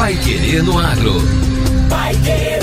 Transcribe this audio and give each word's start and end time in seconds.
Pai 0.00 0.16
Querer 0.16 0.62
no 0.62 0.78
Agro. 0.78 1.20
Pai 1.90 2.16
Querer. 2.24 2.60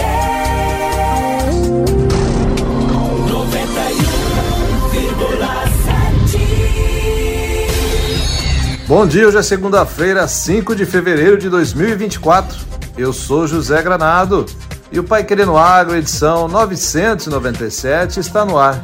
91,7. 8.81 8.87
Bom 8.87 9.05
dia, 9.05 9.27
hoje 9.27 9.37
é 9.37 9.43
segunda-feira, 9.43 10.27
5 10.27 10.75
de 10.75 10.83
fevereiro 10.87 11.37
de 11.37 11.47
2024. 11.47 12.57
Eu 12.97 13.13
sou 13.13 13.45
José 13.45 13.83
Granado 13.83 14.43
e 14.91 14.97
o 14.99 15.03
Pai 15.03 15.23
Querer 15.23 15.45
no 15.45 15.59
Agro, 15.59 15.95
edição 15.95 16.47
997, 16.47 18.19
está 18.19 18.43
no 18.43 18.57
ar. 18.57 18.81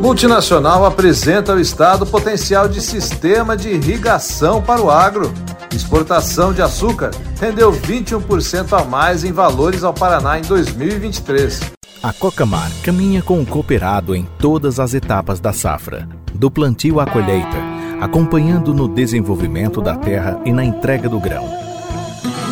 Multinacional 0.00 0.84
apresenta 0.84 1.52
ao 1.52 1.60
Estado 1.60 2.04
potencial 2.04 2.66
de 2.66 2.80
sistema 2.80 3.56
de 3.56 3.68
irrigação 3.68 4.60
para 4.60 4.82
o 4.82 4.90
agro. 4.90 5.32
Exportação 5.74 6.52
de 6.52 6.62
açúcar 6.62 7.10
rendeu 7.40 7.72
21% 7.72 8.80
a 8.80 8.84
mais 8.84 9.24
em 9.24 9.32
valores 9.32 9.82
ao 9.82 9.92
Paraná 9.92 10.38
em 10.38 10.42
2023. 10.42 11.60
A 12.00 12.12
Cocamar 12.12 12.70
caminha 12.84 13.20
com 13.20 13.40
o 13.40 13.46
cooperado 13.46 14.14
em 14.14 14.24
todas 14.38 14.78
as 14.78 14.94
etapas 14.94 15.40
da 15.40 15.52
safra, 15.52 16.08
do 16.32 16.48
plantio 16.48 17.00
à 17.00 17.06
colheita, 17.06 17.58
acompanhando 18.00 18.72
no 18.72 18.86
desenvolvimento 18.86 19.80
da 19.80 19.96
terra 19.96 20.40
e 20.44 20.52
na 20.52 20.64
entrega 20.64 21.08
do 21.08 21.18
grão. 21.18 21.44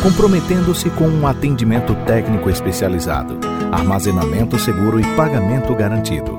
Comprometendo-se 0.01 0.89
com 0.89 1.07
um 1.07 1.25
atendimento 1.25 1.95
técnico 2.05 2.49
especializado, 2.49 3.39
armazenamento 3.71 4.59
seguro 4.59 4.99
e 4.99 5.15
pagamento 5.15 5.73
garantido. 5.73 6.37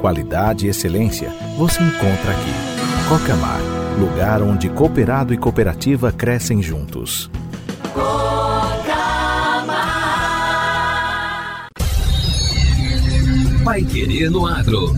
Qualidade 0.00 0.66
e 0.66 0.68
excelência 0.68 1.32
você 1.56 1.80
encontra 1.80 2.32
aqui. 2.32 3.08
Cocamar, 3.08 3.60
lugar 3.98 4.40
onde 4.42 4.68
cooperado 4.68 5.34
e 5.34 5.36
cooperativa 5.36 6.12
crescem 6.12 6.62
juntos. 6.62 7.28
Pai 13.64 13.82
Querer 13.84 14.30
no 14.30 14.46
Agro. 14.46 14.94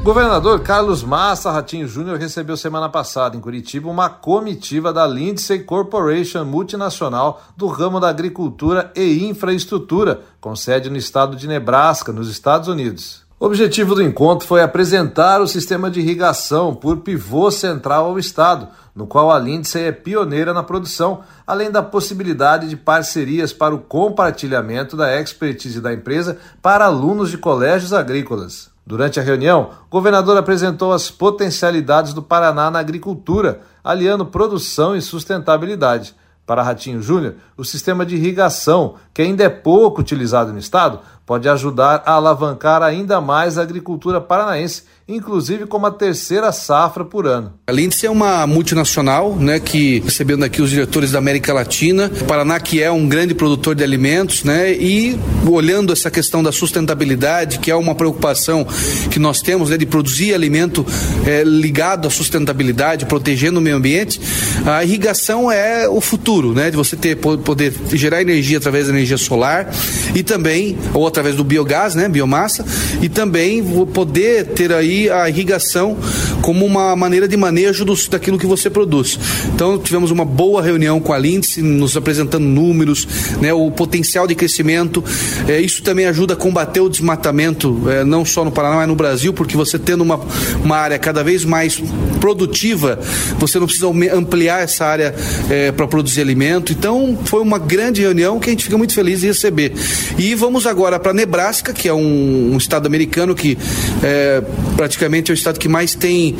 Governador 0.04 0.62
Carlos 0.62 1.04
Massa 1.04 1.52
Ratinho 1.52 1.88
Júnior 1.88 2.18
recebeu 2.18 2.58
semana 2.58 2.90
passada 2.90 3.38
em 3.38 3.40
Curitiba 3.40 3.88
uma 3.88 4.10
comitiva 4.10 4.92
da 4.92 5.06
Lindsay 5.06 5.60
Corporation 5.60 6.44
multinacional 6.44 7.40
do 7.56 7.68
ramo 7.68 8.00
da 8.00 8.10
agricultura 8.10 8.92
e 8.96 9.24
infraestrutura, 9.24 10.22
com 10.40 10.56
sede 10.56 10.90
no 10.90 10.98
estado 10.98 11.38
de 11.38 11.48
Nebraska, 11.48 12.12
nos 12.12 12.32
Estados 12.32 12.68
Unidos. 12.68 13.22
O 13.40 13.46
objetivo 13.46 13.94
do 13.94 14.02
encontro 14.02 14.48
foi 14.48 14.64
apresentar 14.64 15.40
o 15.40 15.48
sistema 15.48 15.90
de 15.90 16.00
irrigação 16.00 16.74
por 16.74 16.98
pivô 17.02 17.52
central 17.52 18.06
ao 18.06 18.18
Estado, 18.18 18.70
no 18.96 19.06
qual 19.06 19.32
a 19.32 19.38
Lindsay 19.38 19.84
é 19.84 19.92
pioneira 19.92 20.52
na 20.52 20.64
produção, 20.64 21.22
além 21.46 21.70
da 21.70 21.84
possibilidade 21.84 22.68
de 22.68 22.76
parcerias 22.76 23.54
para 23.54 23.76
o 23.76 23.80
compartilhamento 23.80 24.98
da 24.98 25.20
expertise 25.22 25.80
da 25.80 25.94
empresa 25.94 26.40
para 26.60 26.86
alunos 26.86 27.30
de 27.30 27.38
colégios 27.38 27.94
agrícolas. 27.94 28.72
Durante 28.86 29.20
a 29.20 29.24
reunião, 29.24 29.70
o 29.88 29.92
governador 29.92 30.38
apresentou 30.38 30.92
as 30.92 31.12
potencialidades 31.12 32.14
do 32.14 32.22
Paraná 32.22 32.72
na 32.72 32.80
agricultura, 32.80 33.62
aliando 33.84 34.26
produção 34.26 34.96
e 34.96 35.02
sustentabilidade. 35.02 36.16
Para 36.46 36.64
Ratinho 36.64 37.02
Júnior, 37.02 37.36
o 37.56 37.64
sistema 37.64 38.06
de 38.06 38.16
irrigação, 38.16 38.96
que 39.14 39.22
ainda 39.22 39.44
é 39.44 39.50
pouco 39.50 40.02
utilizado 40.02 40.52
no 40.52 40.59
estado, 40.59 41.00
pode 41.26 41.48
ajudar 41.48 42.04
a 42.06 42.14
alavancar 42.14 42.82
ainda 42.82 43.22
mais 43.22 43.58
a 43.58 43.62
agricultura 43.62 44.20
paranaense, 44.20 44.84
inclusive 45.08 45.66
como 45.66 45.86
a 45.86 45.92
terceira 45.92 46.52
safra 46.52 47.03
por 47.03 47.28
ano. 47.28 47.53
A 47.68 47.72
Lindsay 47.72 48.08
é 48.08 48.12
uma 48.12 48.46
multinacional, 48.48 49.36
né, 49.36 49.59
que 49.59 50.00
recebendo 50.00 50.44
aqui 50.44 50.62
os 50.62 50.70
diretores 50.70 51.12
da 51.12 51.20
América 51.20 51.53
Latina, 51.53 52.09
Paraná 52.28 52.59
que 52.59 52.81
é 52.81 52.92
um 52.92 53.08
grande 53.08 53.34
produtor 53.34 53.75
de 53.75 53.84
alimentos, 53.84 54.44
né, 54.44 54.72
e 54.74 55.20
olhando 55.48 55.92
essa 55.92 56.09
questão 56.09 56.44
da 56.44 56.52
sustentabilidade, 56.52 57.59
que 57.59 57.72
é 57.72 57.75
uma 57.75 57.96
preocupação 57.96 58.66
que 59.09 59.20
nós 59.20 59.42
temos, 59.42 59.70
né, 59.70 59.78
de 59.78 59.86
produzir 59.86 60.34
alimento 60.34 60.86
é, 61.25 61.44
ligado 61.44 62.08
à 62.08 62.12
sustentabilidade, 62.12 63.06
protegendo 63.06 63.59
o 63.59 63.62
meio 63.62 63.75
ambiente, 63.78 64.20
a 64.66 64.84
irrigação 64.84 65.52
é 65.52 65.88
o 65.90 66.00
futuro, 66.00 66.54
né, 66.54 66.70
de 66.70 66.78
você 66.78 66.96
ter 66.96 67.16
poder 67.16 67.74
gerar 67.94 68.22
energia 68.22 68.58
através 68.58 68.88
da 68.88 68.94
energia 68.94 69.18
solar 69.18 69.70
e 70.16 70.24
também 70.24 70.78
ou 70.94 71.06
através 71.08 71.36
do 71.36 71.44
biogás, 71.44 71.96
né, 71.96 72.08
biomassa, 72.08 72.66
e 73.02 73.09
também 73.09 73.64
poder 73.94 74.46
ter 74.48 74.72
aí 74.72 74.91
a 75.09 75.29
irrigação 75.29 75.97
como 76.41 76.66
uma 76.66 76.96
maneira 76.96 77.28
de 77.28 77.38
manejo 77.38 77.85
dos, 77.85 78.07
daquilo 78.07 78.38
que 78.38 78.46
você 78.46 78.69
produz. 78.69 79.19
Então 79.53 79.78
tivemos 79.78 80.12
uma 80.12 80.25
boa 80.25 80.62
reunião 80.62 81.00
com 81.00 81.13
a 81.13 81.18
Lindsay, 81.18 81.63
nos 81.63 81.96
apresentando 81.96 82.44
números, 82.44 83.07
né, 83.40 83.53
o 83.53 83.69
potencial 83.72 84.28
de 84.28 84.35
crescimento. 84.35 85.03
É, 85.47 85.59
isso 85.59 85.81
também 85.84 86.06
ajuda 86.06 86.34
a 86.34 86.38
combater 86.38 86.81
o 86.81 86.90
desmatamento, 86.90 87.84
é, 87.90 88.03
não 88.03 88.25
só 88.25 88.44
no 88.44 88.51
Paraná, 88.51 88.78
mas 88.78 88.88
no 88.88 88.96
Brasil, 88.96 89.34
porque 89.34 89.56
você 89.56 89.78
tendo 89.78 90.01
uma, 90.01 90.19
uma 90.63 90.78
área 90.78 90.97
cada 90.97 91.24
vez 91.24 91.46
mais 91.46 91.81
produtiva, 92.19 93.00
você 93.40 93.59
não 93.59 93.66
precisa 93.66 93.88
ampliar 94.13 94.63
essa 94.63 94.85
área 94.85 95.13
é, 95.50 95.72
para 95.72 95.88
produzir 95.88 96.22
alimento. 96.22 96.72
Então 96.72 97.18
foi 97.25 97.41
uma 97.41 97.59
grande 97.59 98.01
reunião 98.01 98.40
que 98.40 98.50
a 98.50 98.51
gente 98.51 98.63
fica 98.63 98.78
muito 98.78 98.94
feliz 98.94 99.22
de 99.22 99.28
receber. 99.28 99.74
E 100.18 100.35
vamos 100.35 100.66
agora 100.66 101.00
para 101.00 101.13
Nebraska, 101.13 101.74
que 101.74 101.88
é 101.88 101.94
um, 101.94 102.53
um 102.53 102.57
estado 102.57 102.85
americano 102.85 103.35
que 103.35 103.57
é, 104.03 104.41
praticamente 104.75 105.31
é 105.31 105.34
o 105.34 105.35
estado 105.35 105.59
que 105.59 105.68
mais 105.68 105.96
tem 105.96 106.31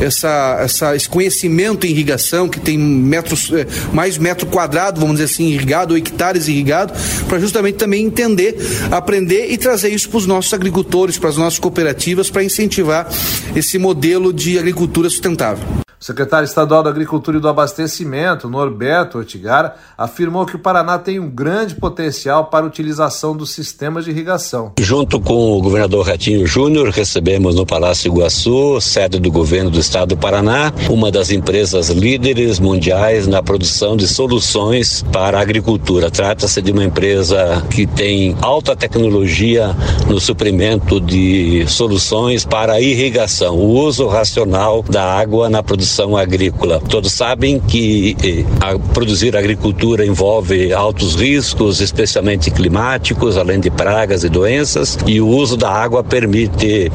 essa, 0.00 0.58
essa, 0.60 0.96
esse 0.96 1.08
conhecimento 1.08 1.86
em 1.86 1.90
irrigação, 1.90 2.48
que 2.48 2.60
tem 2.60 2.78
metros, 2.78 3.50
é, 3.52 3.66
mais 3.92 4.18
metro 4.18 4.46
quadrado, 4.46 5.00
vamos 5.00 5.16
dizer 5.16 5.32
assim, 5.32 5.48
irrigado, 5.50 5.92
ou 5.92 5.98
hectares 5.98 6.48
irrigado, 6.48 6.92
para 7.28 7.38
justamente 7.38 7.76
também 7.76 8.04
entender, 8.04 8.56
aprender 8.90 9.50
e 9.50 9.58
trazer 9.58 9.90
isso 9.90 10.08
para 10.08 10.18
os 10.18 10.26
nossos 10.26 10.52
agricultores, 10.52 11.18
para 11.18 11.30
as 11.30 11.36
nossas 11.36 11.58
cooperativas, 11.58 12.30
para 12.30 12.44
incentivar 12.44 13.08
esse 13.54 13.78
modelo 13.78 14.32
de 14.32 14.58
agricultura 14.58 15.08
sustentável. 15.08 15.89
O 16.00 16.04
secretário 16.06 16.46
estadual 16.46 16.82
da 16.82 16.88
Agricultura 16.88 17.36
e 17.36 17.40
do 17.40 17.46
Abastecimento, 17.46 18.48
Norberto 18.48 19.18
Ortigara, 19.18 19.74
afirmou 19.98 20.46
que 20.46 20.56
o 20.56 20.58
Paraná 20.58 20.98
tem 20.98 21.20
um 21.20 21.28
grande 21.28 21.74
potencial 21.74 22.46
para 22.46 22.64
a 22.64 22.68
utilização 22.68 23.36
dos 23.36 23.50
sistemas 23.50 24.06
de 24.06 24.10
irrigação. 24.10 24.72
Junto 24.80 25.20
com 25.20 25.58
o 25.58 25.60
governador 25.60 26.06
Ratinho 26.06 26.46
Júnior, 26.46 26.88
recebemos 26.88 27.54
no 27.54 27.66
Palácio 27.66 28.08
Iguaçu, 28.10 28.80
sede 28.80 29.20
do 29.20 29.30
governo 29.30 29.68
do 29.68 29.78
estado 29.78 30.14
do 30.14 30.16
Paraná, 30.16 30.72
uma 30.88 31.10
das 31.10 31.30
empresas 31.30 31.90
líderes 31.90 32.58
mundiais 32.58 33.26
na 33.26 33.42
produção 33.42 33.94
de 33.94 34.08
soluções 34.08 35.04
para 35.12 35.38
a 35.38 35.42
agricultura. 35.42 36.10
Trata-se 36.10 36.62
de 36.62 36.72
uma 36.72 36.82
empresa 36.82 37.62
que 37.70 37.86
tem 37.86 38.34
alta 38.40 38.74
tecnologia 38.74 39.76
no 40.08 40.18
suprimento 40.18 40.98
de 40.98 41.66
soluções 41.68 42.46
para 42.46 42.72
a 42.72 42.80
irrigação, 42.80 43.54
o 43.58 43.68
uso 43.68 44.06
racional 44.06 44.82
da 44.82 45.04
água 45.04 45.50
na 45.50 45.62
produção 45.62 45.89
produção 45.90 46.16
agrícola. 46.16 46.80
Todos 46.88 47.12
sabem 47.12 47.58
que 47.58 48.16
eh, 48.22 48.44
a 48.60 48.78
produzir 48.94 49.36
agricultura 49.36 50.06
envolve 50.06 50.72
altos 50.72 51.16
riscos, 51.16 51.80
especialmente 51.80 52.50
climáticos, 52.50 53.36
além 53.36 53.58
de 53.58 53.70
pragas 53.70 54.22
e 54.22 54.28
doenças, 54.28 54.96
e 55.06 55.20
o 55.20 55.26
uso 55.26 55.56
da 55.56 55.68
água 55.68 56.04
permite 56.04 56.90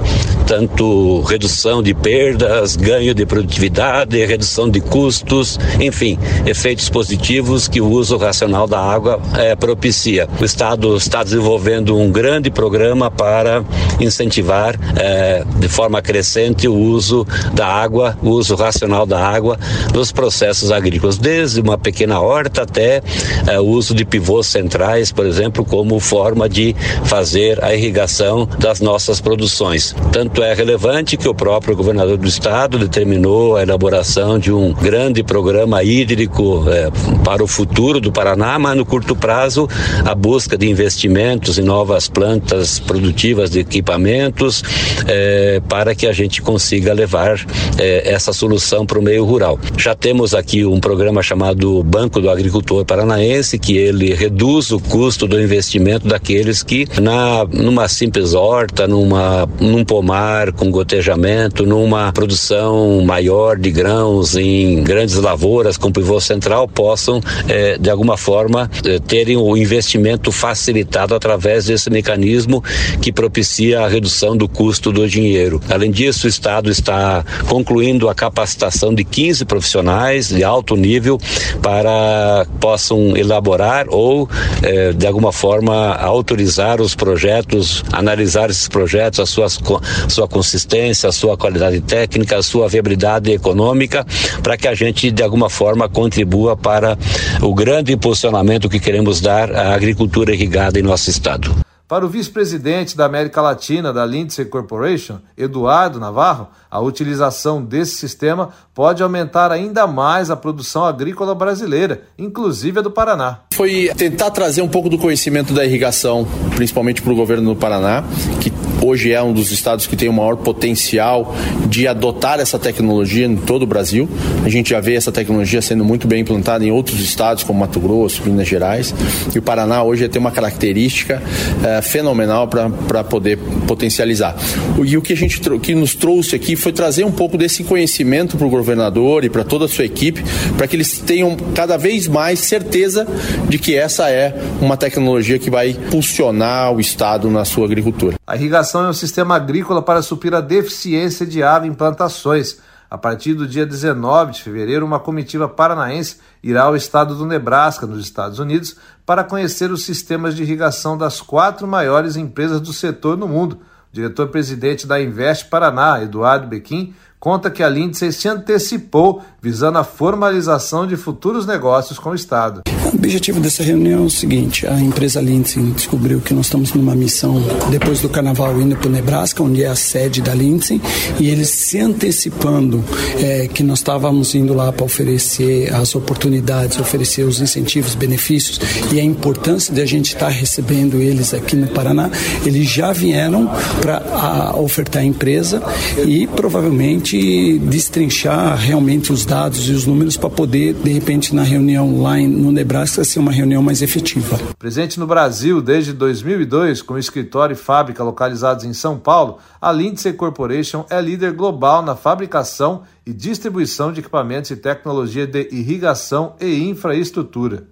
tanto 0.48 1.22
redução 1.22 1.84
de 1.84 1.94
perdas, 1.94 2.76
ganho 2.76 3.14
de 3.14 3.26
produtividade, 3.26 4.24
redução 4.26 4.70
de 4.70 4.80
custos, 4.80 5.60
enfim, 5.80 6.18
efeitos 6.46 6.88
positivos 6.88 7.68
que 7.68 7.82
o 7.82 7.90
uso 7.90 8.16
racional 8.16 8.68
da 8.68 8.80
água 8.80 9.20
eh, 9.38 9.56
propicia. 9.56 10.30
O 10.40 10.46
Estado 10.46 10.96
está 10.96 11.24
desenvolvendo 11.24 11.98
um 11.98 12.12
grande 12.12 12.50
programa 12.50 13.12
para 13.12 13.64
incentivar 14.00 14.80
eh, 14.96 15.44
de 15.58 15.68
forma 15.68 16.02
crescente 16.02 16.68
o 16.68 16.76
uso 16.76 17.28
da 17.54 17.68
água, 17.68 18.18
o 18.22 18.30
uso 18.30 18.56
racional 18.56 18.85
da 19.08 19.20
água 19.20 19.58
nos 19.94 20.12
processos 20.12 20.72
agrícolas, 20.72 21.18
desde 21.18 21.62
uma 21.62 21.78
pequena 21.78 22.20
horta 22.20 22.64
até 22.64 23.02
eh, 23.48 23.60
o 23.60 23.66
uso 23.66 23.94
de 23.94 24.04
pivôs 24.06 24.48
centrais, 24.48 25.12
por 25.12 25.26
exemplo, 25.26 25.64
como 25.64 26.00
forma 26.00 26.50
de 26.50 26.76
fazer 27.06 27.64
a 27.64 27.74
irrigação 27.74 28.48
das 28.60 28.82
nossas 28.82 29.22
produções. 29.22 29.96
Tanto 30.12 30.44
é 30.44 30.54
relevante 30.54 31.18
que 31.18 31.28
o 31.28 31.34
próprio 31.34 31.76
governador 31.76 32.18
do 32.18 32.28
estado 32.28 32.78
determinou 32.78 33.56
a 33.56 33.64
elaboração 33.64 34.38
de 34.38 34.52
um 34.52 34.74
grande 34.74 35.24
programa 35.24 35.84
hídrico 35.84 36.64
eh, 36.68 36.92
para 37.24 37.44
o 37.44 37.48
futuro 37.48 38.00
do 38.00 38.12
Paraná, 38.12 38.60
mas 38.60 38.76
no 38.76 38.86
curto 38.86 39.16
prazo 39.16 39.68
a 40.04 40.14
busca 40.14 40.58
de 40.58 40.70
investimentos 40.70 41.58
em 41.58 41.64
novas 41.64 42.08
plantas 42.08 42.80
produtivas 42.80 43.50
de 43.50 43.60
equipamentos 43.60 44.64
eh, 45.08 45.62
para 45.70 45.96
que 45.96 46.08
a 46.08 46.12
gente 46.12 46.42
consiga 46.42 46.94
levar 46.94 47.46
essa 47.78 48.34
solução 48.34 48.75
para 48.84 48.98
o 48.98 49.02
meio 49.02 49.24
rural. 49.24 49.60
Já 49.78 49.94
temos 49.94 50.34
aqui 50.34 50.66
um 50.66 50.80
programa 50.80 51.22
chamado 51.22 51.84
Banco 51.84 52.20
do 52.20 52.32
Agricultor 52.32 52.84
Paranaense, 52.84 53.60
que 53.60 53.78
ele 53.78 54.16
reduz 54.16 54.72
o 54.72 54.80
custo 54.80 55.28
do 55.28 55.40
investimento 55.40 56.08
daqueles 56.08 56.64
que 56.64 56.88
na 57.00 57.46
numa 57.46 57.88
simples 57.88 58.34
horta, 58.34 58.88
numa 58.88 59.48
num 59.60 59.86
pomar 59.86 60.52
com 60.54 60.72
gotejamento, 60.72 61.66
numa 61.66 62.12
produção 62.12 63.02
maior 63.02 63.58
de 63.58 63.70
grãos 63.70 64.36
em 64.36 64.82
grandes 64.82 65.16
lavouras 65.16 65.78
com 65.78 65.92
pivô 65.92 66.20
central 66.20 66.68
possam 66.68 67.22
eh, 67.48 67.78
de 67.78 67.90
alguma 67.90 68.18
forma 68.18 68.70
eh, 68.84 69.00
terem 69.00 69.38
o 69.38 69.56
investimento 69.56 70.32
facilitado 70.32 71.14
através 71.14 71.66
desse 71.66 71.90
mecanismo 71.90 72.64
que 73.02 73.12
propicia 73.12 73.82
a 73.82 73.88
redução 73.88 74.36
do 74.36 74.48
custo 74.48 74.92
do 74.92 75.08
dinheiro. 75.08 75.62
Além 75.70 75.92
disso, 75.92 76.26
o 76.26 76.30
Estado 76.30 76.72
está 76.72 77.24
concluindo 77.48 78.10
a 78.10 78.16
capacitação 78.16 78.65
de 78.94 79.04
15 79.04 79.46
profissionais 79.46 80.30
de 80.30 80.44
alto 80.44 80.76
nível 80.76 81.20
para 81.62 82.46
possam 82.60 83.16
elaborar 83.16 83.88
ou, 83.90 84.30
eh, 84.62 84.94
de 84.94 85.08
alguma 85.08 85.32
forma, 85.32 85.96
autorizar 85.96 86.82
os 86.82 86.96
projetos, 86.96 87.84
analisar 87.92 88.50
esses 88.50 88.68
projetos, 88.68 89.20
a 89.20 89.26
sua, 89.26 90.28
consistência, 90.28 91.10
a 91.10 91.12
sua 91.12 91.38
qualidade 91.38 91.82
técnica, 91.82 92.38
a 92.38 92.44
sua 92.44 92.68
viabilidade 92.68 93.32
econômica, 93.32 94.06
para 94.44 94.58
que 94.58 94.68
a 94.68 94.76
gente, 94.76 95.12
de 95.12 95.24
alguma 95.24 95.50
forma, 95.50 95.88
contribua 95.90 96.56
para 96.56 96.98
o 97.42 97.54
grande 97.54 97.94
impulsionamento 97.94 98.70
que 98.70 98.80
queremos 98.80 99.22
dar 99.22 99.52
à 99.54 99.74
agricultura 99.74 100.34
irrigada 100.34 100.80
em 100.80 100.84
nosso 100.84 101.10
Estado. 101.10 101.65
Para 101.96 102.06
o 102.06 102.10
vice-presidente 102.10 102.98
da 102.98 103.06
América 103.06 103.42
Latina 103.42 103.94
da 103.94 104.06
Lindsay 104.06 104.44
Corporation, 104.44 105.20
Eduardo 105.38 105.98
Navarro, 105.98 106.50
a 106.70 106.78
utilização 106.82 107.64
desse 107.64 107.96
sistema 107.96 108.50
pode 108.74 109.02
aumentar 109.02 109.50
ainda 109.50 109.88
mais 109.88 110.30
a 110.30 110.36
produção 110.36 110.84
agrícola 110.84 111.34
brasileira, 111.34 112.02
inclusive 112.20 112.80
a 112.80 112.82
do 112.82 112.92
Paraná. 112.92 113.40
Foi 113.54 113.90
tentar 113.96 114.30
trazer 114.32 114.62
um 114.62 114.68
pouco 114.68 114.90
do 114.90 114.98
conhecimento 114.98 115.54
da 115.54 115.64
irrigação, 115.64 116.28
principalmente 116.54 117.02
para 117.02 117.14
o 117.14 117.16
governo 117.16 117.54
do 117.54 117.58
Paraná, 117.58 118.04
que 118.42 118.52
hoje 118.82 119.12
é 119.12 119.22
um 119.22 119.34
dos 119.34 119.52
estados 119.52 119.88
que 119.88 119.96
tem 119.96 120.10
o 120.10 120.14
maior 120.14 120.38
potencial 120.38 121.36
de 121.68 121.88
adotar 121.88 122.40
essa 122.40 122.60
tecnologia 122.60 123.26
em 123.26 123.36
todo 123.36 123.64
o 123.64 123.68
Brasil. 123.68 124.08
A 124.44 124.50
gente 124.50 124.70
já 124.72 124.80
vê 124.80 124.96
essa 124.96 125.12
tecnologia 125.12 125.62
sendo 125.62 125.84
muito 125.84 126.08
bem 126.08 126.22
implantada 126.22 126.66
em 126.66 126.72
outros 126.72 127.00
estados, 127.00 127.44
como 127.44 127.60
Mato 127.60 127.80
Grosso, 127.80 128.22
Minas 128.26 128.48
Gerais. 128.48 128.94
E 129.34 129.40
o 129.40 129.42
Paraná 129.42 129.84
hoje 129.84 130.08
tem 130.08 130.20
uma 130.20 130.32
característica 130.32 131.22
é, 131.64 131.82
fenomenal 131.82 132.48
para 132.48 133.04
poder 133.04 133.38
potencializar. 133.68 134.36
E 134.84 134.98
o 134.98 135.02
que 135.02 135.14
a 135.14 135.18
gente 135.18 135.40
que 135.60 135.76
nos 135.76 135.96
trouxe 135.96 136.36
aqui 136.36 136.56
foi 136.56 136.72
trazer 136.72 137.04
um 137.04 137.12
pouco 137.12 137.38
desse 137.38 137.64
conhecimento 137.64 138.38
para 138.38 138.48
o 138.48 138.50
governador 138.50 139.24
e 139.24 139.30
para 139.30 139.44
toda 139.44 139.66
a 139.66 139.68
sua 139.68 139.86
equipe, 139.86 140.24
para 140.58 140.68
que 140.68 140.76
eles 140.76 141.00
tenham 141.00 141.36
cada 141.54 141.78
vez 141.78 142.08
mais 142.08 142.40
certeza 142.40 143.08
de 143.48 143.58
que 143.58 143.76
essa 143.76 144.10
é 144.10 144.36
uma 144.62 144.78
tecnologia 144.78 145.40
que 145.40 145.50
vai 145.50 145.70
impulsionar 145.70 146.74
o 146.74 146.80
Estado 146.80 147.30
na 147.30 147.46
sua 147.46 147.66
agricultura. 147.66 148.16
A 148.28 148.36
irrigação 148.36 148.65
é 148.74 148.90
um 148.90 148.94
sistema 148.94 149.36
agrícola 149.36 149.82
para 149.82 150.02
suprir 150.02 150.34
a 150.34 150.42
deficiência 150.42 151.26
de 151.26 151.44
água 151.44 151.68
em 151.68 151.74
plantações. 151.74 152.60
A 152.90 152.98
partir 152.98 153.34
do 153.34 153.48
dia 153.48 153.66
19 153.66 154.34
de 154.34 154.44
fevereiro, 154.44 154.86
uma 154.86 155.00
comitiva 155.00 155.48
paranaense 155.48 156.18
irá 156.42 156.64
ao 156.64 156.76
estado 156.76 157.16
do 157.16 157.26
Nebraska, 157.26 157.86
nos 157.86 158.04
Estados 158.04 158.40
Unidos, 158.40 158.78
para 159.06 159.24
conhecer 159.24 159.72
os 159.72 159.84
sistemas 159.84 160.36
de 160.36 160.44
irrigação 160.44 160.98
das 160.98 161.22
quatro 161.22 161.68
maiores 161.68 162.16
empresas 162.16 162.62
do 162.62 162.74
setor 162.74 163.18
no 163.18 163.28
mundo 163.28 163.60
diretor-presidente 163.96 164.86
da 164.86 165.02
Invest 165.02 165.46
Paraná, 165.50 166.02
Eduardo 166.04 166.48
Bequim, 166.48 166.94
conta 167.18 167.50
que 167.50 167.64
a 167.64 167.70
Lindsay 167.70 168.12
se 168.12 168.28
antecipou 168.28 169.24
visando 169.46 169.78
a 169.78 169.84
formalização 169.84 170.88
de 170.88 170.98
futuros 170.98 171.46
negócios 171.46 172.00
com 172.00 172.10
o 172.10 172.16
Estado. 172.16 172.64
O 172.92 172.96
objetivo 172.96 173.40
dessa 173.40 173.62
reunião 173.62 174.02
é 174.02 174.06
o 174.08 174.10
seguinte: 174.10 174.66
a 174.66 174.80
empresa 174.80 175.22
Lindsay 175.22 175.62
descobriu 175.72 176.20
que 176.20 176.34
nós 176.34 176.48
estamos 176.48 176.74
numa 176.74 176.96
missão 176.96 177.36
depois 177.70 178.02
do 178.02 178.10
carnaval 178.10 178.60
indo 178.60 178.76
para 178.76 178.88
o 178.88 178.92
Nebraska, 178.92 179.44
onde 179.44 179.62
é 179.62 179.68
a 179.68 179.76
sede 179.76 180.20
da 180.20 180.34
Lindsay, 180.34 180.82
e 181.20 181.30
eles 181.30 181.50
se 181.50 181.80
antecipando 181.80 182.84
é, 183.20 183.48
que 183.48 183.62
nós 183.62 183.80
estávamos 183.80 184.34
indo 184.34 184.52
lá 184.52 184.72
para 184.72 184.84
oferecer 184.84 185.72
as 185.76 185.94
oportunidades, 185.94 186.80
oferecer 186.80 187.22
os 187.22 187.40
incentivos, 187.40 187.94
benefícios 187.94 188.60
e 188.92 189.00
a 189.00 189.04
importância 189.04 189.72
de 189.72 189.82
a 189.82 189.86
gente 189.86 190.08
estar 190.08 190.26
tá 190.26 190.32
recebendo 190.32 190.98
eles 190.98 191.36
aqui 191.36 191.56
no 191.56 191.68
Paraná, 191.68 192.10
eles 192.44 192.68
já 192.68 192.92
vieram 192.92 193.48
para 193.80 194.56
ofertar 194.58 195.04
a 195.04 195.06
empresa 195.06 195.62
e 196.04 196.26
provavelmente 196.26 197.60
destrinchar 197.60 198.58
realmente 198.58 199.14
os 199.14 199.24
dados 199.24 199.35
e 199.68 199.72
os 199.74 199.86
números 199.86 200.16
para 200.16 200.30
poder, 200.30 200.74
de 200.74 200.94
repente, 200.94 201.36
na 201.36 201.44
reunião 201.44 202.02
lá 202.02 202.18
no 202.18 202.54
Nebraska, 202.54 203.04
ser 203.04 203.20
uma 203.20 203.34
reunião 203.34 203.62
mais 203.62 203.82
efetiva. 203.82 204.40
Presente 204.58 204.98
no 204.98 205.06
Brasil 205.06 205.62
desde 205.62 205.92
2002, 205.92 206.82
com 206.82 206.98
escritório 206.98 207.54
e 207.54 207.58
fábrica 207.58 208.02
localizados 208.02 208.64
em 208.64 208.74
São 208.74 208.98
Paulo, 208.98 209.38
a 209.62 209.74
Lindsay 209.74 210.14
Corporation 210.14 210.86
é 210.90 211.02
líder 211.02 211.34
global 211.34 211.82
na 211.82 211.96
fabricação 211.98 212.84
e 213.06 213.12
distribuição 213.12 213.92
de 213.92 214.00
equipamentos 214.00 214.52
e 214.52 214.56
tecnologia 214.56 215.28
de 215.28 215.50
irrigação 215.52 216.34
e 216.40 216.70
infraestrutura. 216.70 217.66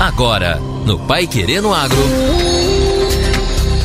Agora, 0.00 0.58
no 0.86 0.98
Pai 1.06 1.26
Querendo 1.26 1.72
Agro. 1.72 2.53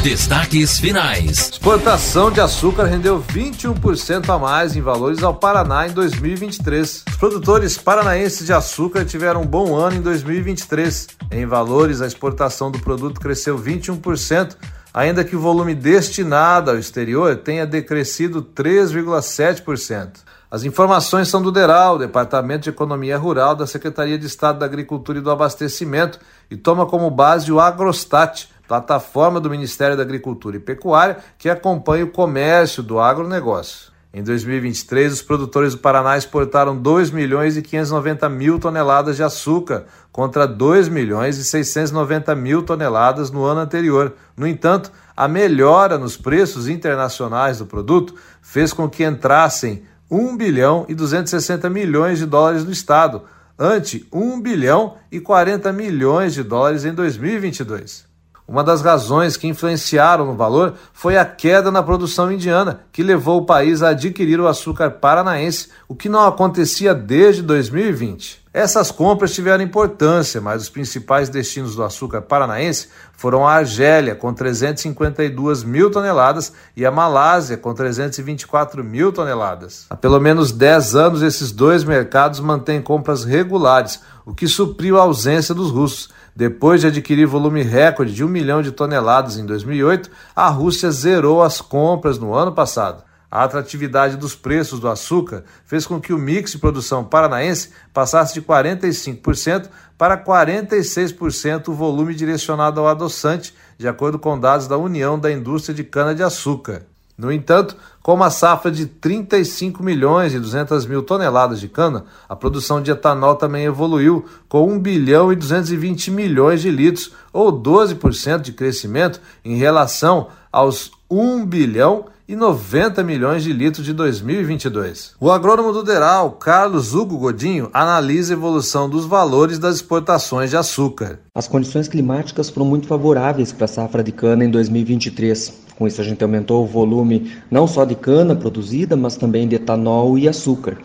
Destaques 0.04 0.80
finais. 0.80 1.50
Exportação 1.52 2.32
de 2.32 2.40
açúcar 2.40 2.86
rendeu 2.86 3.22
21% 3.22 4.30
a 4.30 4.40
mais 4.40 4.74
em 4.74 4.82
valores 4.82 5.22
ao 5.22 5.36
Paraná 5.36 5.88
em 5.88 5.92
2023. 5.92 7.04
Os 7.06 7.18
produtores 7.18 7.78
paranaenses 7.78 8.46
de 8.46 8.54
açúcar 8.54 9.04
tiveram 9.04 9.42
um 9.42 9.46
bom 9.46 9.76
ano 9.76 9.98
em 9.98 10.02
2023. 10.02 11.10
Em 11.30 11.46
valores, 11.46 12.02
a 12.02 12.08
exportação 12.08 12.72
do 12.72 12.80
produto 12.80 13.20
cresceu 13.20 13.60
21%, 13.60 14.56
ainda 14.94 15.26
que 15.26 15.36
o 15.36 15.40
volume 15.42 15.76
destinado 15.76 16.72
ao 16.72 16.78
exterior 16.78 17.36
tenha 17.36 17.68
decrescido 17.68 18.42
3,7%. 18.42 20.12
As 20.50 20.64
informações 20.64 21.28
são 21.28 21.42
do 21.42 21.52
DERAL, 21.52 22.00
Departamento 22.00 22.64
de 22.64 22.70
Economia 22.70 23.18
Rural 23.18 23.54
da 23.54 23.68
Secretaria 23.68 24.18
de 24.18 24.26
Estado 24.26 24.60
da 24.60 24.66
Agricultura 24.66 25.20
e 25.20 25.22
do 25.22 25.30
Abastecimento, 25.30 26.20
e 26.50 26.56
toma 26.56 26.86
como 26.86 27.12
base 27.12 27.52
o 27.52 27.60
Agrostat, 27.60 28.48
plataforma 28.70 29.40
do 29.40 29.50
Ministério 29.50 29.98
da 29.98 30.04
Agricultura 30.04 30.56
e 30.56 30.60
Pecuária 30.60 31.18
que 31.40 31.50
acompanha 31.50 32.06
o 32.06 32.12
comércio 32.12 32.84
do 32.84 33.00
agronegócio. 33.00 33.90
Em 34.14 34.24
2023, 34.24 35.14
os 35.14 35.22
produtores 35.22 35.74
do 35.74 35.80
Paraná 35.80 36.18
exportaram 36.18 36.76
2 36.78 37.12
milhões 37.12 37.58
e 37.58 37.62
590 37.62 38.28
mil 38.30 38.60
toneladas 38.60 39.16
de 39.16 39.24
açúcar, 39.24 39.86
contra 40.12 40.48
2 40.48 40.90
milhões 40.90 41.38
e 41.38 41.44
690 41.44 42.34
mil 42.36 42.64
toneladas 42.64 43.30
no 43.30 43.44
ano 43.44 43.62
anterior. 43.62 44.14
No 44.36 44.48
entanto, 44.48 44.92
a 45.16 45.28
melhora 45.28 45.98
nos 45.98 46.18
preços 46.18 46.68
internacionais 46.68 47.60
do 47.60 47.68
produto 47.68 48.16
fez 48.42 48.74
com 48.74 48.90
que 48.90 49.04
entrassem 49.04 49.84
1 50.10 50.38
bilhão 50.38 50.86
e 50.90 50.96
260 50.96 51.70
milhões 51.70 52.18
de 52.18 52.26
dólares 52.26 52.66
no 52.66 52.72
estado, 52.72 53.24
ante 53.60 54.08
1 54.12 54.42
bilhão 54.42 54.96
e 55.12 55.20
40 55.20 55.72
milhões 55.72 56.34
de 56.34 56.42
dólares 56.42 56.84
em 56.84 56.94
2022. 56.94 58.09
Uma 58.50 58.64
das 58.64 58.82
razões 58.82 59.38
que 59.38 59.48
influenciaram 59.48 60.26
no 60.26 60.34
valor 60.34 60.74
foi 60.92 61.16
a 61.16 61.24
queda 61.24 61.70
na 61.70 61.84
produção 61.84 62.32
indiana, 62.32 62.80
que 62.92 63.04
levou 63.04 63.42
o 63.42 63.46
país 63.46 63.84
a 63.84 63.90
adquirir 63.90 64.40
o 64.40 64.48
açúcar 64.48 64.90
paranaense, 64.90 65.70
o 65.88 65.94
que 65.94 66.10
não 66.10 66.26
acontecia 66.26 66.96
desde 66.96 67.44
2020. 67.44 68.44
Essas 68.52 68.90
compras 68.90 69.32
tiveram 69.32 69.64
importância, 69.64 70.42
mas 70.42 70.64
os 70.64 70.70
principais 70.70 71.30
destinos 71.30 71.76
do 71.76 71.84
açúcar 71.84 72.22
paranaense 72.22 72.88
foram 73.14 73.48
a 73.48 73.54
Argélia, 73.54 74.16
com 74.16 74.34
352 74.34 75.64
mil 75.64 75.92
toneladas, 75.92 76.52
e 76.76 76.84
a 76.84 76.90
Malásia, 76.90 77.58
com 77.58 77.76
324 77.76 78.84
mil 78.84 79.14
toneladas. 79.14 79.86
Há 79.92 79.96
pelo 79.96 80.20
menos 80.20 80.52
10 80.52 80.96
anos, 80.96 81.22
esses 81.22 81.52
dois 81.52 81.84
mercados 81.84 82.40
mantêm 82.40 82.82
compras 82.82 83.24
regulares, 83.24 84.02
o 84.26 84.34
que 84.34 84.48
supriu 84.48 84.98
a 84.98 85.04
ausência 85.04 85.54
dos 85.54 85.70
russos 85.70 86.10
depois 86.36 86.82
de 86.82 86.88
adquirir 86.88 87.28
volume 87.28 87.62
recorde 87.62 88.14
de 88.14 88.24
um 88.24 88.28
milhão 88.30 88.62
de 88.62 88.72
toneladas 88.72 89.38
em 89.38 89.46
2008, 89.46 90.10
a 90.36 90.48
Rússia 90.48 90.90
zerou 90.90 91.44
as 91.44 91.62
compras 91.62 92.18
no 92.18 92.34
ano 92.34 92.54
passado. 92.54 93.04
A 93.32 93.44
atratividade 93.44 94.18
dos 94.18 94.36
preços 94.36 94.80
do 94.80 94.88
açúcar 94.88 95.44
fez 95.66 95.86
com 95.86 96.02
que 96.02 96.12
o 96.12 96.18
mix 96.18 96.52
de 96.52 96.58
produção 96.58 97.04
paranaense 97.04 97.70
passasse 97.94 98.34
de 98.34 98.42
45% 98.42 99.70
para 99.98 100.18
46% 100.18 101.68
o 101.68 101.74
volume 101.74 102.16
direcionado 102.16 102.80
ao 102.80 102.88
adoçante, 102.88 103.54
de 103.78 103.88
acordo 103.88 104.18
com 104.18 104.40
dados 104.40 104.68
da 104.68 104.78
União 104.78 105.20
da 105.20 105.32
Indústria 105.32 105.76
de 105.76 105.84
Cana-de-Açúcar. 105.84 106.86
No 107.20 107.32
entanto, 107.34 107.76
com 108.02 108.14
uma 108.14 108.30
safra 108.30 108.72
de 108.72 108.86
35 108.86 109.84
milhões 109.84 110.34
e 110.34 110.40
200 110.40 110.86
mil 110.86 111.04
toneladas 111.04 111.60
de 111.60 111.68
cana, 111.68 112.06
a 112.30 112.36
produção 112.36 112.82
de 112.82 112.92
etanol 112.92 113.36
também 113.36 113.66
evoluiu, 113.66 114.26
com 114.48 114.72
1 114.72 114.80
bilhão 114.80 115.32
e 115.32 115.36
220 115.36 116.12
milhões 116.12 116.62
de 116.62 116.72
litros, 116.72 117.12
ou 117.34 117.52
12% 117.52 118.40
de 118.40 118.54
crescimento 118.54 119.20
em 119.44 119.58
relação 119.58 120.30
aos 120.50 120.92
1 121.10 121.46
bilhão 121.46 122.06
e 122.06 122.19
90 122.36 123.04
milhões 123.04 123.44
de 123.44 123.52
litros 123.52 123.86
de 123.86 123.94
2022. 123.94 125.16
O 125.20 125.32
agrônomo 125.32 125.74
do 125.74 125.84
Deral, 125.84 126.32
Carlos 126.32 126.94
Hugo 126.94 127.18
Godinho, 127.18 127.70
analisa 127.74 128.34
a 128.34 128.38
evolução 128.38 128.90
dos 128.90 129.06
valores 129.06 129.58
das 129.58 129.76
exportações 129.78 130.50
de 130.50 130.58
açúcar. 130.58 131.20
As 131.34 131.48
condições 131.48 131.88
climáticas 131.88 132.50
foram 132.50 132.68
muito 132.68 132.88
favoráveis 132.88 133.52
para 133.52 133.66
a 133.66 133.68
safra 133.68 134.04
de 134.04 134.12
cana 134.12 134.46
em 134.46 134.50
2023. 134.50 135.70
Com 135.80 135.88
isso, 135.88 136.02
a 136.02 136.04
gente 136.04 136.22
aumentou 136.22 136.62
o 136.62 136.68
volume 136.68 137.32
não 137.50 137.66
só 137.66 137.86
de 137.86 137.96
cana 137.96 138.36
produzida, 138.36 138.98
mas 138.98 139.16
também 139.16 139.48
de 139.48 139.56
etanol 139.56 140.18
e 140.18 140.28
açúcar. 140.28 140.78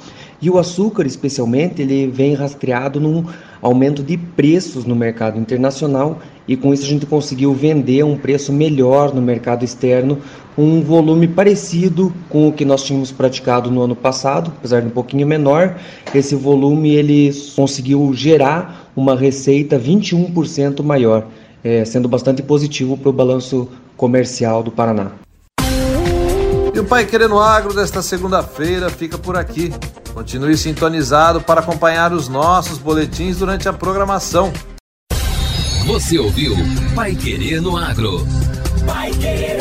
E 0.45 0.51
o 0.51 0.59
açúcar, 0.59 1.07
especialmente, 1.07 1.81
ele 1.81 2.07
vem 2.07 2.35
rastreado 2.35 3.01
num 3.01 3.25
aumento 3.63 4.03
de 4.03 4.19
preços 4.19 4.85
no 4.85 4.95
mercado 4.95 5.41
internacional 5.41 6.19
e 6.47 6.55
com 6.55 6.75
isso 6.75 6.83
a 6.83 6.87
gente 6.87 7.07
conseguiu 7.07 7.55
vender 7.55 8.05
um 8.05 8.15
preço 8.15 8.53
melhor 8.53 9.15
no 9.15 9.23
mercado 9.23 9.65
externo, 9.65 10.19
um 10.59 10.83
volume 10.83 11.27
parecido 11.27 12.13
com 12.29 12.47
o 12.47 12.53
que 12.53 12.63
nós 12.63 12.83
tínhamos 12.83 13.11
praticado 13.11 13.71
no 13.71 13.81
ano 13.81 13.97
passado, 13.97 14.53
apesar 14.55 14.83
de 14.83 14.89
um 14.89 14.91
pouquinho 14.91 15.27
menor. 15.27 15.79
Esse 16.15 16.35
volume 16.35 16.91
ele 16.91 17.33
conseguiu 17.57 18.13
gerar 18.13 18.91
uma 18.95 19.17
receita 19.17 19.81
21% 19.81 20.83
maior, 20.83 21.27
é, 21.65 21.87
sendo 21.87 22.07
bastante 22.07 22.43
positivo 22.43 22.99
para 22.99 23.09
o 23.09 23.15
balanço 23.15 23.67
comercial 23.97 24.63
do 24.63 24.71
Paraná. 24.71 25.13
E 26.75 26.79
o 26.79 26.85
Pai 26.85 27.07
Querendo 27.07 27.39
Agro 27.39 27.73
desta 27.73 28.03
segunda-feira 28.03 28.91
fica 28.91 29.17
por 29.17 29.39
aqui. 29.39 29.73
Continue 30.15 30.57
sintonizado 30.57 31.41
para 31.41 31.61
acompanhar 31.61 32.13
os 32.13 32.29
nossos 32.29 32.79
boletins 32.79 33.39
durante 33.39 33.69
a 33.69 33.73
programação. 33.73 34.53
Você 35.87 36.17
ouviu 36.19 36.55
Pai 36.95 37.17
Querer 37.17 37.61
no 37.61 37.77
Agro. 37.77 38.25
Pai 38.87 39.11
Querer. 39.11 39.59